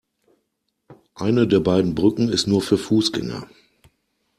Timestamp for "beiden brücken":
1.59-2.27